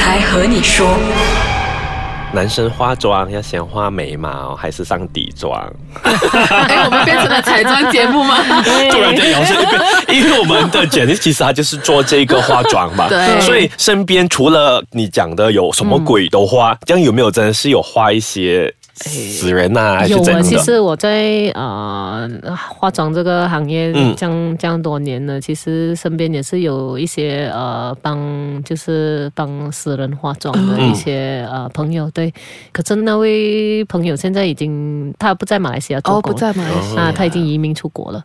[0.00, 0.98] 才和你说。
[2.32, 5.60] 男生化妆要先画眉毛还是上底妆？
[6.02, 8.38] 哎，我们变成了彩妆节目吗？
[8.90, 9.52] 突然间聊是
[10.08, 20.48] 因为我们的简历其实他就是做这个化妆嘛，对所以身边除了你讲的有什么鬼都画，这样有没有真的是有画一些死人呐、还是有啊，怎样的？
[20.48, 22.28] 其实我在呃
[22.68, 32.32] 化妆这个行业嗯这样这样多年了，其实身边也是有一些呃帮就是帮死人化妆的嗯一些、呃朋友，对。
[32.72, 36.20] 可是那位朋友现在已经他不在马来西亚做哦。
[36.20, 38.22] 不在马来西亚啊，他已经移民出国了，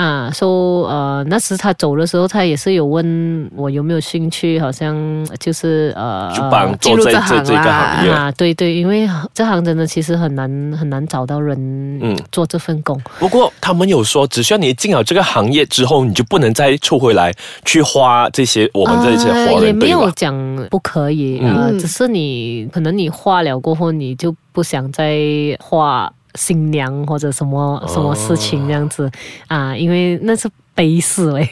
[0.00, 4.96] 啊，说、呃，那时他走的时候，他也是有问我有没有兴趣，好像
[5.38, 8.12] 就是呃，就帮进入做这这这行这个啦行业。
[8.12, 11.58] 啊，对对，因为这行真的其实很难很难找到人
[12.02, 12.98] 嗯做这份工。
[13.18, 17.32] 不过他们有说，只需要你进了这个行业之后，你就不能再抽回来
[17.64, 20.10] 去花这些我们这些呃华人，也没有？
[20.16, 20.34] 讲
[20.70, 25.16] 不可以，嗯呃，只是你可能你化了过后，你就不想再
[25.60, 29.10] 化新娘或者什么什么事情这样子、
[29.48, 31.48] 啊，因为那是悲事嘞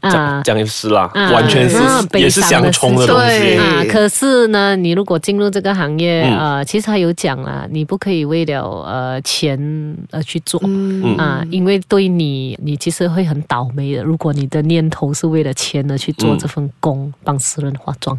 [0.00, 0.42] 啊。
[0.42, 1.76] 这样就是啦，啊完全是
[2.18, 3.56] 也是伤的相冲的事东西。
[3.56, 9.58] 啊，可是呢，你如果进入这个行业，嗯呃，其实他有讲啊，你不可以为了呃钱
[10.10, 10.60] 而去做。
[10.64, 14.02] 嗯啊，因为对你，你其实会很倒霉的。
[14.02, 18.18] 如果你的念头是为了钱而去做嗯这份工，帮私人化妆，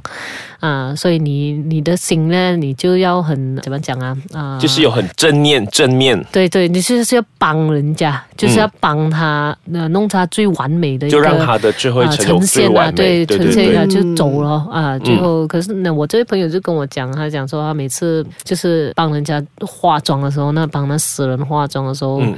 [0.60, 4.16] 啊，所以你你的心呢，你就要很怎么讲啊？
[4.34, 14.98] 啊，就是有很正念正面，对对，你就是要帮人家，就是要帮他，呃，弄他最完美的一个，就让他的最后一啊呈现啊，对，呈现啊，对就走了啊。
[15.00, 22.36] 最后，可是呢，我这位朋友就跟我讲，他讲说，他每次就是帮人家化妆的时候，那帮那死人化妆的时候，嗯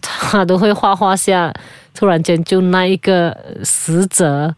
[0.00, 1.52] 他都会画画下，
[1.94, 4.52] 突然间就那一个死者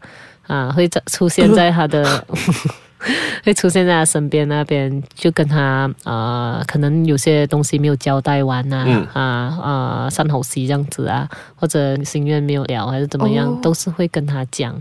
[0.47, 2.25] 啊，会在出现在他的。
[3.45, 9.23] 会出现在他身边那边，就跟他呃，可能有些东西没有交代完呐、嗯啊
[9.61, 14.75] 啊，善后事这样子啊，或者心愿没有了还是怎么样，哦都是会跟他讲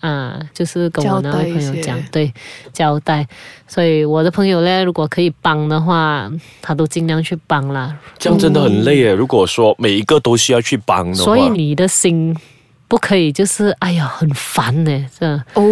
[0.00, 2.32] 啊，就是跟我那位朋友讲对，
[2.72, 3.26] 交代。
[3.66, 6.30] 所以我的朋友呢，如果可以帮的话，
[6.62, 7.96] 他都尽量去帮啦。
[8.18, 9.12] 这样真的很累耶。
[9.12, 12.34] 如果说每一个都需要去帮的话，所以你的心
[12.88, 15.26] 不可以就是哎呀很烦呢，这。
[15.26, 15.40] 样。
[15.54, 15.62] 哦，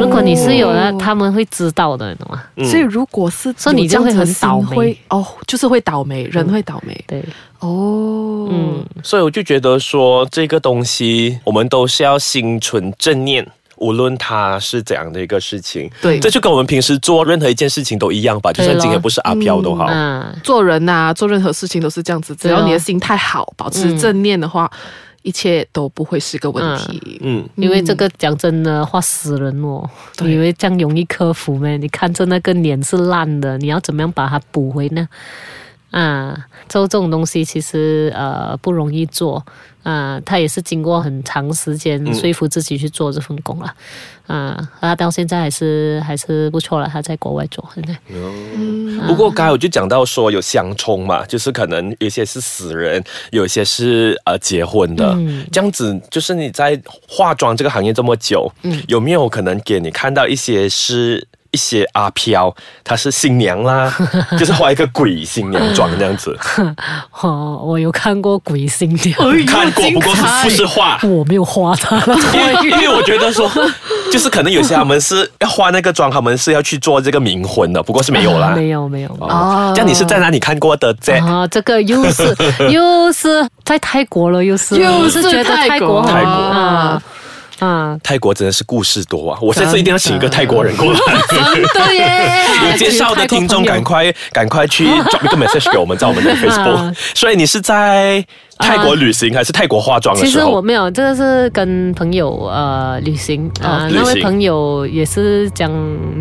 [0.00, 2.42] 如果你是有了，他们会知道的，你懂吗？
[2.56, 2.64] 嗯。
[2.64, 4.98] 所以如果是所以你就会很有这样子的心倒霉。
[5.08, 7.04] 哦，就是会倒霉，人会倒霉。
[7.06, 7.24] 对，
[7.60, 13.46] 哦，嗯，所以我就觉得说这个东西，我们都是要心存正念。
[13.76, 16.20] 无论它是怎样的一个事情，对。
[16.20, 18.52] 这就跟我们平时做任何一件事情都一样吧。
[18.52, 24.70] 就算今天不是阿飘都好，啊，做人呐、做任何事情都是这样子，只要你的心态好，保持正念的话，
[25.22, 27.20] 一切都不会是个问题。
[27.22, 31.68] 嗯，因为这个讲真的，画死人哦，对你以为这样容易克服吗？
[31.76, 35.08] 你看着那个脸是烂的，你要怎么样把它补回呢？
[35.90, 36.36] 啊，
[36.68, 39.44] 做这种东西其实呃不容易做。
[39.82, 42.12] 啊，他也是经过很长时间嗯。
[42.12, 43.74] 说服自己去做这份工了，
[44.26, 47.96] 啊，他到现在还是还是不错了，他在国外做，现在。
[48.08, 55.46] 嗯，不过刚才我就讲到说有相冲嘛，就是可能有些是死人，有些是呃结婚的，嗯。
[55.50, 56.78] 这样子就是你在
[57.08, 58.82] 化妆这个行业这么久，嗯。
[58.86, 61.26] 有没有可能给你看到一些是？
[61.50, 63.92] 一些阿飘，她是新娘啦，
[64.38, 66.36] 就是画一个鬼新娘妆这样子，
[67.20, 69.14] 哦，我有看过鬼新娘，
[69.46, 70.98] 看过，不过是不是画？
[71.02, 71.96] 我没有画她，
[72.34, 73.50] 因为因为我觉得说，
[74.12, 78.52] 就是可能有些他们是要画那个妆，他们是要去做这个冥婚的，不过是没有啦。
[78.54, 79.08] 没有没有。
[79.20, 80.92] 哦，这样你是在哪里看过的？
[80.94, 82.34] 在啊，这个又是
[82.70, 84.76] 又是在泰国了，又是。
[84.76, 86.02] 又是我觉得泰国。
[86.02, 86.30] 很泰国。
[86.30, 87.02] 啊
[87.60, 89.38] 啊，泰国真的是故事多啊！
[89.40, 90.98] 我这次一定要请一个泰国人过来。
[91.74, 96.92] 对耶， 有介绍的听众，赶快赶快去 drop 一个 message 给我们，在我们的 Facebook 啊。
[97.14, 98.24] 所以你是在
[98.60, 100.62] 泰国旅行还是泰国化妆的其实我时候？
[100.62, 105.72] 没有，这个是跟朋友呃旅行啊、那位朋友也是将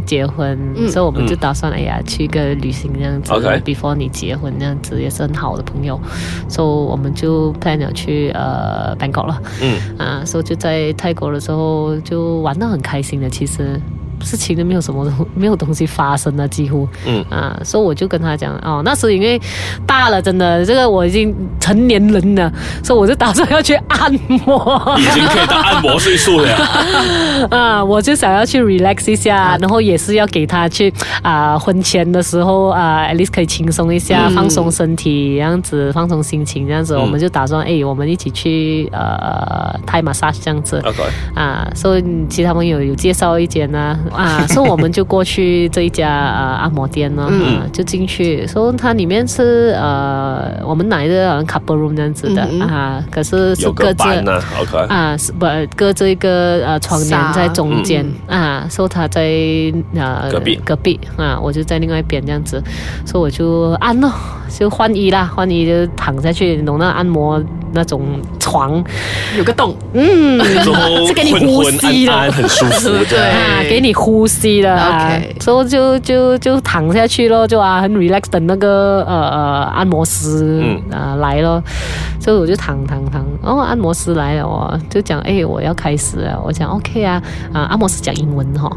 [0.05, 3.31] 结婚，嗯所以我们就打算哎呀去一个旅行这样子
[3.63, 5.99] before 你结婚这样子也是很好的朋友，
[6.47, 9.41] 所以我们就 plan 了去呃 Bangkok 了。
[9.61, 13.79] 嗯，啊，所以就在泰国的时候就玩的很开心的，其实。
[14.21, 17.23] 事情都没有什么东 没有东西发生了，几乎，嗯。
[17.29, 19.39] 啊，所以我就跟他讲，哦，那时因为
[19.85, 22.51] 大了，真的，这个我已经成年人了，
[22.83, 24.11] 所以我就打算要去按
[24.45, 26.49] 摩，已经可以到按摩岁数了。
[27.51, 30.91] 啊，我就想要去 relax 一下，然后也是要给他去
[31.21, 34.35] 啊、婚前的时候啊，at least 可以轻松一下，嗯。
[34.39, 37.01] 放松身体，这样子放松心情，这样子，嗯。
[37.01, 40.81] 我们就打算哎，我们一起去呃泰 massage 这样子。
[40.85, 41.03] OK，
[41.35, 44.08] 啊，所以其他朋友有介绍一间呢，啊，
[44.49, 47.57] 所以我们就过去这一家呃按摩店呢，嗯。
[47.59, 54.95] 啊，就进去，说它里面是呃我们来的好像 couple room 这样子的、啊，可是是有各自个班呢，好可爱。
[54.95, 55.45] 啊，是不
[55.75, 59.21] 隔着一个呃窗帘在中间、啊，所以他在
[59.95, 60.59] 呃隔壁。
[60.65, 62.61] 隔壁啊，我就在另外一边这样子，
[63.05, 64.11] 所以我就按咯，
[64.49, 67.41] 就换衣啦，换衣就躺下去，弄那按摩
[67.73, 68.01] 那种
[68.39, 68.83] 床，
[69.37, 70.39] 有个洞，嗯，
[71.07, 72.31] 是给你呼吸的。
[72.31, 73.19] 很舒服 对。
[73.19, 75.07] 啊，给你呼吸的啊。
[75.07, 80.81] OK 所以就就就躺下去咯，就啊很 relax 等那个呃呃按摩师嗯。
[80.91, 81.61] 啊、来咯，
[82.19, 87.21] 所以我就躺躺躺，然后按摩师来了哦，就讲哎我要开始了，我讲 OK 啊
[87.53, 88.67] 啊按摩师讲英文哈、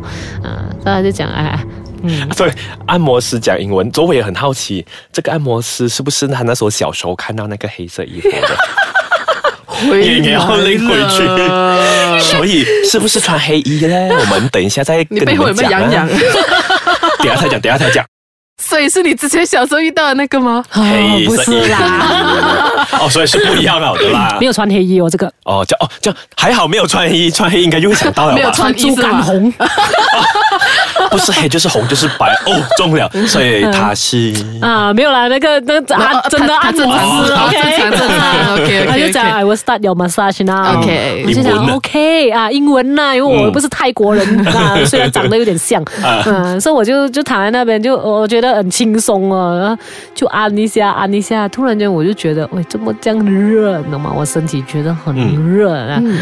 [0.43, 1.59] 啊，大家就讲哎。
[2.05, 2.53] 嗯， 对，
[2.87, 11.23] 按摩师讲英文，周围也很好奇，这个按摩师是不是他那时候小时候看到那个黑色衣服的， 也也要拎回去，
[12.43, 14.09] 所以是不是穿黑衣呢？
[14.19, 15.87] 我们等一下再跟你背后有们讲、啊。
[15.87, 16.09] 没有痒痒？
[17.23, 18.05] 等一下再讲，等一下再讲。
[18.61, 20.65] 所以是你之前小时候遇到的那个吗？
[20.71, 24.47] 黑不是啦， 哦，所以是不一样了的啦没。
[24.47, 28.37] 有穿黑衣哦，这个哦，这哦这还好没有穿黑衣，穿黑衣应该就会想到了吧？
[28.37, 29.53] 没有穿猪肝红，
[31.11, 32.33] 不是黑就是红就是白。
[32.47, 36.83] 哦，中了，所以他是啊，没有啦，那个那个按哦真的按摩
[37.27, 40.79] 师哦，OK，正常正常，OK 他就讲 I will start your massage now。
[40.79, 43.53] OK 我就讲 OK 啊，英文呐，因为我嗯。
[43.53, 45.85] 不是泰国人啊， 虽然长得有点像，
[46.25, 49.77] 嗯，所以我就就躺在那边，就我觉得很轻松哦，然后
[50.15, 54.11] 就按一下按一下，突然间我就觉得，喂，这么这样热，你知道吗？
[54.17, 55.15] 我身体觉得很
[55.55, 56.19] 热啊，嗯。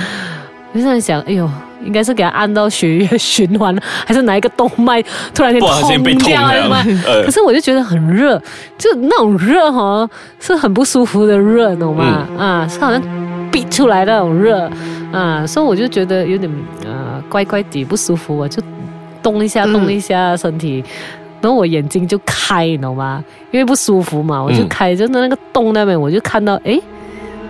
[0.72, 1.48] 我就在想，哎呦。
[1.84, 5.02] 应该是给他按到血液循环，还是哪一个动脉
[5.34, 6.84] 突然间不小心被痛痛了掉了吗？
[7.06, 8.40] 呃可是我就觉得很热，
[8.78, 12.26] 就那种热哈，是很不舒服的热，懂吗？
[12.38, 13.00] 啊，是好像
[13.50, 14.70] 逼出来的那种热
[15.12, 16.50] 啊，所以我就觉得有点
[16.84, 18.62] 呃怪怪的不舒服，我就
[19.22, 20.84] 动一下嗯动一下身体。
[21.42, 23.24] 然后我眼睛就开，你懂吗？
[23.50, 26.78] 因为不舒服嘛，我就嗯开，就那个洞那边，我就看到，诶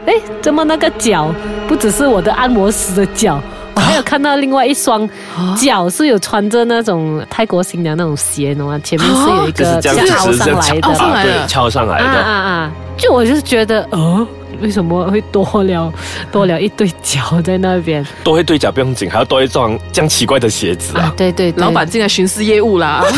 [0.07, 1.35] 诶，怎么那个脚
[1.67, 3.43] 不只是我的按摩师的脚，
[3.75, 5.09] 我还有看到另外一双
[5.57, 8.79] 脚是有穿着那种泰国新娘那种鞋，懂吗？
[8.83, 12.31] 前面是有一就是个这样子，翘是这样上来的哦，上来对了翘上来啊啊。
[12.31, 12.71] 啊！
[12.97, 14.27] 就我就是觉得，呃，
[14.61, 15.91] 为什么会多了
[16.31, 21.11] 多了一对脚在那边多一对脚不用紧，还要多一双这样奇怪的鞋子啊！
[21.17, 23.03] 对对对，老板进来巡视业务啦，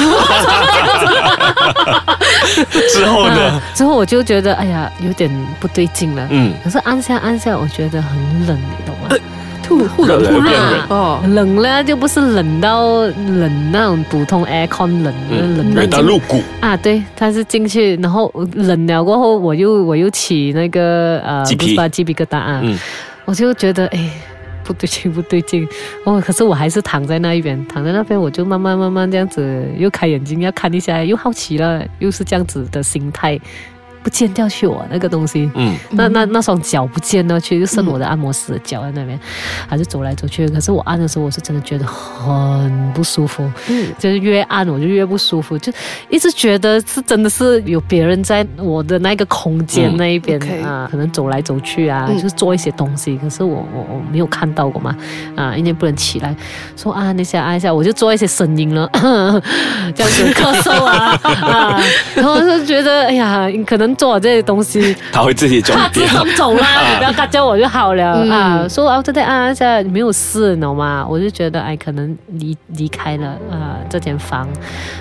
[2.93, 3.62] 之后呢啊？
[3.75, 5.28] 之后我就觉得，哎呀，有点
[5.58, 6.25] 不对劲了。
[6.31, 9.08] 嗯，可是按下按下，我觉得很冷，你懂吗？
[9.08, 9.16] 吐
[9.88, 10.50] 忽冷忽热
[10.88, 21.67] 哦，冷了就不是冷到冷那种普通 aircon 冷，嗯，冷冷到入骨，啊，对，他是进去，然后冷了过后，我又我又起那个呃，鸡皮。
[21.67, 22.79] 不是吧，鸡皮疙瘩啊，嗯，
[23.25, 24.11] 我就觉得哎。
[24.64, 25.67] 不对劲，不对劲！
[26.05, 33.37] 哦，可是我还是躺在那一边，躺在那边，我就慢慢慢慢这样子，又开眼睛要看一下，又好奇了，又是这样子的心态，
[34.02, 35.50] 不见掉去我那个东西。
[35.54, 39.19] 嗯，那那那双脚不见了去，就剩我的按摩师的脚在那边，
[39.69, 40.49] 还是走来走去。
[40.49, 45.72] 可是我按的时候，我是真的觉得很不舒服，嗯就是越按我就越不舒服，就
[46.08, 53.16] 一直觉得是真的是有别人在我的那个空间嗯那一边、啊，可能走来走去啊，嗯就是做一些东西。
[53.19, 54.96] 可是我我我没有看到过嘛，
[55.36, 56.34] 啊，因为不能起来，
[56.77, 58.88] 说按一下按一下，我就做一些声音了，
[59.94, 61.82] 这样子咳嗽啊啊，
[62.15, 64.96] 然后就觉得哎呀，可能做这些东西。
[65.13, 66.25] 他会自己走他自掉。
[66.25, 68.69] 动走啦，你不要嘎叫我就好了、嗯啊。
[68.69, 71.06] 说啊，这在按一下没有事，你懂吗？
[71.08, 74.49] 我就觉得哎，可能离离开了啊这间房，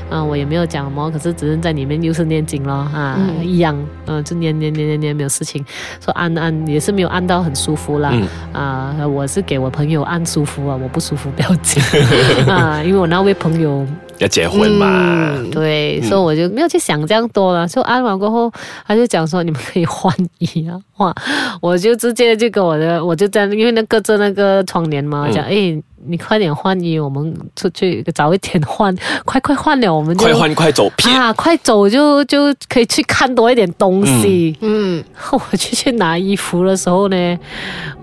[0.09, 5.63] 啊我也没有讲什么，可是只是在里面又是念经了啊，嗯一样，嗯、就念念念念念没有事情，
[6.03, 11.81] 说按按也是没有按到很舒服啦，嗯啊我是给我朋友按舒服啊，我不舒服不要紧
[12.47, 13.85] 啊，因为我那位朋友
[14.21, 15.31] 要结婚嘛？
[15.35, 17.67] 嗯对，嗯所以我就没有去想这样多了。
[17.67, 18.51] 就安完过后，
[18.85, 21.13] 他就讲说你们可以换衣啊， 哇！
[21.61, 34.55] 我就直接就跟我的，我就在因为那隔着那个窗帘嘛，嗯讲哎、你快点换衣，我们出去早一点换，快快换了，我们就快换快走，撇啊，快走就就可以去看多一点东西。
[34.61, 37.39] 嗯， 我就去拿衣服的时候呢，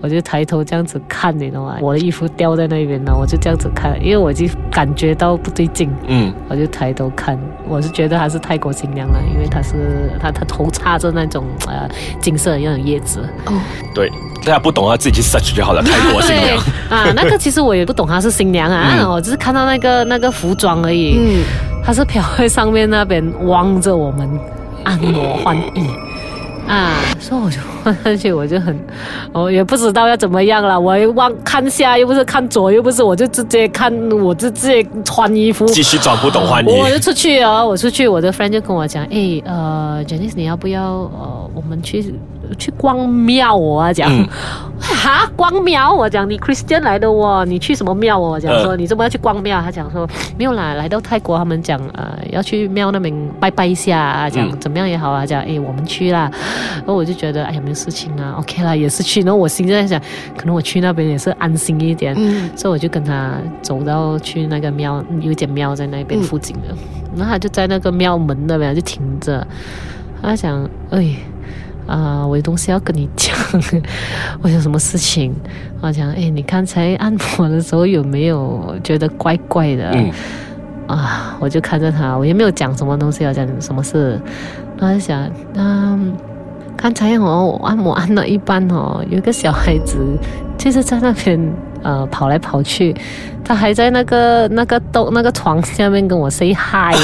[0.01, 1.77] 我就抬头这样子看，你懂吗？
[1.81, 5.89] 我的衣服掉在那边了，我就这样子看，因为我就感觉到不对劲。
[6.07, 11.89] 嗯，我就抬头看，我是觉得她是泰国新娘了，因为她是她她头插着那种呃
[12.21, 13.27] 金色的那种叶子。
[13.45, 13.53] 哦
[13.93, 14.09] 对，
[14.45, 15.81] 大家不懂，啊自己去 search 就好了。
[15.89, 16.57] 泰国新娘，
[16.89, 21.17] 啊，那个其实我也不懂她是新娘啊，嗯我只是看到那个那个服装而已。
[21.17, 21.43] 嗯，
[21.83, 24.29] 她是飘在上面那边望着我们
[24.83, 25.89] 按摩换衣。
[26.67, 28.79] 啊，所以我就换上去，我就很，
[29.33, 30.79] 我也不知道要怎么样了。
[30.79, 36.79] 我望看下又不是看左又不是，我就直接看，我就直接穿衣服，继续装不懂换衣。
[36.79, 42.13] 我就出去哦，我出去，我的 friend 就跟我讲，哎，呃，Janice，你要不要呃，我们去
[42.57, 43.55] 去逛庙？
[43.55, 44.09] 我啊讲，
[44.79, 45.93] 哈，逛庙？
[45.93, 48.17] 我讲你 Christian 来的哦，你去什么庙？
[48.17, 49.61] 我讲说你怎么要去逛庙？
[49.61, 56.29] 他讲说没有啦，来到泰国他们讲呃要去庙那边拜拜一下啊，讲怎么样也好啊，讲哎我们去啦。
[56.77, 59.21] 然后我就觉得哎呀没有事情啊，OK 啦，也是去。
[59.21, 59.99] 然后我心在想，
[60.37, 62.15] 可能我去那边也是安心一点，
[62.55, 66.75] 所以我就跟他走到去那个庙，有一间庙在那边附近的。
[67.15, 69.45] 然后他就在那个庙门那边就停着，
[70.21, 71.15] 他想哎
[71.89, 73.35] 啊，我有东西要跟你讲。
[74.41, 75.33] 我有什么事情？
[75.81, 79.91] 我讲哎，你刚才按摩的时候有没有觉得怪怪的？
[80.87, 84.21] 啊，我就看着他，我也没有讲什么东西要讲什么事。
[84.77, 86.13] 然后就想嗯。
[86.81, 89.97] 刚才哦，我按摩按到一半哦，有个小孩子
[90.57, 91.37] 就是在那边
[91.83, 92.95] 呃跑来跑去，
[93.43, 96.95] 他还在那个那个洞那个床下面跟我 say hi。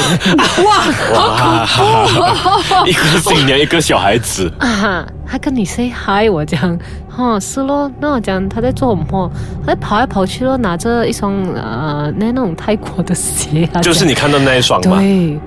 [0.63, 0.73] 哇，
[1.65, 2.87] 好恐怖！
[2.87, 6.77] 一个新娘，一个小孩子啊，他跟你 say hi，我讲
[7.17, 9.31] 哦是咯，那我讲他在做什么？
[9.65, 14.97] 他在跑来跑去咯，拿着一双呃那那种泰国的鞋，就是你看到那一双吗？
[14.99, 15.39] 对。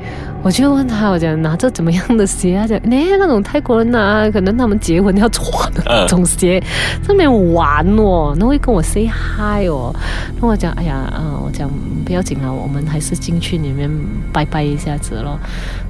[0.42, 2.57] 我就问他，我讲拿着怎么样的鞋？
[2.57, 6.62] 啊讲，哎，那种泰国人啊，可能他们结婚要穿的那种鞋，
[7.04, 9.95] 上面玩哦，然后会跟我 say hi 哦。
[10.40, 11.68] 那我讲，哎呀，嗯，我讲
[12.04, 13.90] 不要紧啊，我们还是进去里面
[14.33, 15.38] 拜拜一下子咯。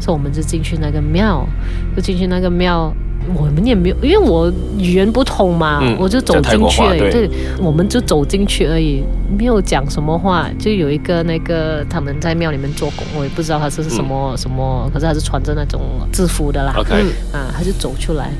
[0.00, 1.46] 所以我们就进去那个庙，
[1.94, 2.92] 就进去那个庙。
[3.34, 6.98] 我们也没有，因为我语言不通嘛，我就走进去而已。
[7.10, 9.02] 对，我们就走进去而已，
[9.38, 10.48] 没有讲什么话。
[10.58, 16.72] 就有一个那个他们在庙里面做工，我也不知道他是什么什么，可是他是穿着那种制服的啦。
[16.76, 16.94] OK，
[17.32, 18.30] 啊，他就走出来，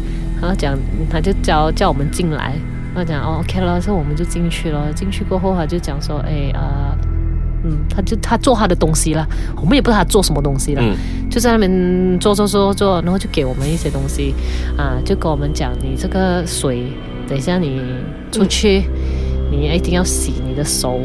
[0.40, 0.76] 然后讲，
[1.10, 2.54] 他就叫叫我们进来。
[2.94, 4.92] 他讲哦，OK 了，所以我们就进去了。
[4.92, 6.97] 进去过后，他就讲说，哎啊。
[7.64, 10.82] 嗯，他就他做他的东西了，我们也不知道他做什么东西了，
[11.30, 14.34] 就在那边做做做做，然后就给我们一些东西，
[14.76, 16.84] 啊，就跟我们讲，你这个水，
[17.28, 17.82] 等一下你
[18.30, 18.84] 出去，
[19.50, 21.00] 你一定要洗你的手，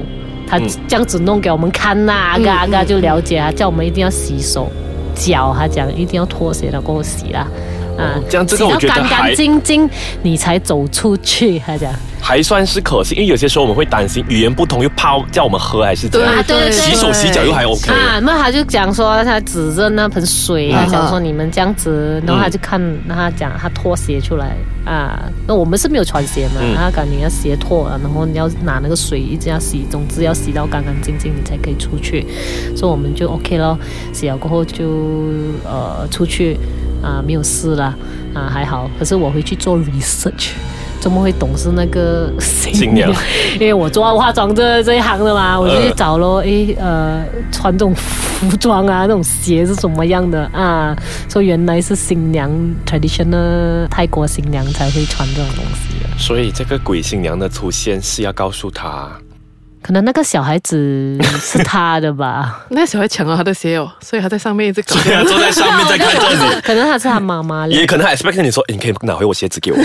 [0.47, 4.71] 他这样子弄给我们看呐，嘎嘎就了解啊，叫我们一定要洗手，
[5.15, 7.47] 脚他讲一定要脱鞋了过后洗啦，
[7.97, 9.89] 啊，这样这个我觉得干干净净，
[10.21, 11.91] 你才走出去，他讲。
[12.23, 17.91] 还算是可信，因为有些时候我们会担心语言不通又怕叫我们喝还是怎样，洗手洗脚又还 OK。
[17.91, 32.25] 啊，那他就讲说他指着那盆水，他讲说你们这样子，然后他就看，那他讲他脱鞋出来啊，那我们是没有穿鞋嘛，他感觉要鞋脱了，然后你要拿那个水一直要洗，总之要洗到干干净净你才可以出去，
[32.73, 33.77] 所以我们就 OK 咯，
[34.13, 34.85] 洗了过后就
[35.65, 36.57] 呃出去
[37.03, 37.93] 啊没有事了
[38.33, 40.51] 啊还好，可是我回去做 research。
[41.03, 43.11] 怎么会懂是那个新娘？
[43.59, 46.37] 因为我做化妆这这一行的嘛，我就去找咯。
[46.37, 50.95] 诶，呃，穿这种服装啊，那种鞋是什么样的啊？
[51.29, 52.49] 说原来是新娘
[52.85, 55.93] traditional 泰国新娘才会穿这种东西。
[56.17, 59.11] 所以这个鬼新娘的出现是要告诉他。
[59.83, 62.65] 可能那个小孩子是他的吧？
[62.71, 64.97] 那个小孩抢了他的鞋哦，所以他在上面一直 坐
[65.39, 66.61] 在上面在看着你。
[66.63, 69.83] 可能他是他妈妈，也可能 expect 你说，你可以拿回我鞋子给我吗？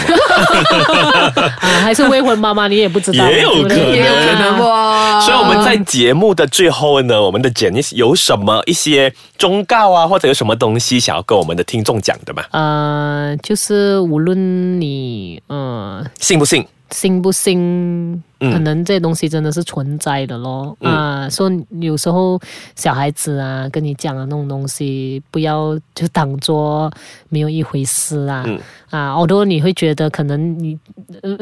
[1.83, 5.21] 还是未婚妈妈，你也不知道，也有可能，也有可能哇。
[5.21, 12.45] 所以我们在节目的最后呢，我们的 Jenny 有什么一些忠告啊，或者有什么东西想要跟我们的听众讲的吗？
[12.53, 16.65] 呃，就是无论你呃信不信。
[16.91, 18.23] 信不信？
[18.39, 20.77] 可能这东西真的是存在的咯。
[20.81, 22.41] 啊，说有时候
[22.77, 26.91] 小孩子啊跟你讲的那种东西，不要就当做
[27.29, 28.45] 没有一回事啊。
[28.91, 30.79] 啊，好多你会觉得可能你
[31.23, 31.37] 呃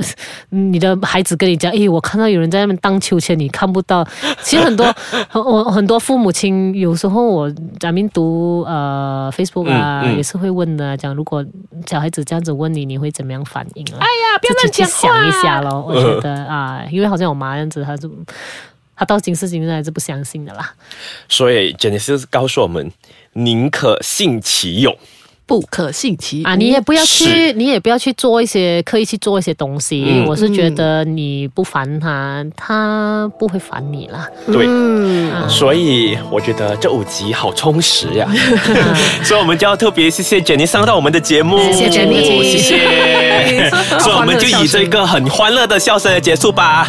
[0.49, 4.03] 你的孩子跟你讲，诶，我看到有人在那边荡秋千，你看不到。
[4.43, 4.87] 其实很多
[5.29, 11.45] 很我很多父母亲有时候我咱们读呃 Facebook 啊也是会问的，讲如果
[11.87, 13.99] 小孩子这样子问你，你会怎么样反应啊？
[14.01, 16.85] 哎呀，不要乱讲想一下咯，我觉得啊。
[16.91, 18.11] 因为好像我妈这样子，她就
[18.95, 20.75] 她到今世今日还是不相信的啦。
[21.29, 22.91] 所以简直是告诉我们：
[23.33, 24.97] 宁可信其有。
[25.47, 26.57] 不可信其啊！
[26.57, 30.25] 你也不要去，你也不要去做一些刻意去做一些东西。
[30.27, 34.29] 我是觉得你不烦他，他不会烦你啦。
[34.47, 34.67] 对，
[35.49, 38.29] 所以我觉得这五集好充实呀。
[39.23, 43.71] 所以我们就要特别谢谢 Jenny 上到我们的节目，谢谢 Jenny，谢谢。
[44.03, 46.89] 所以我们就以这个很欢乐的笑声来结束吧。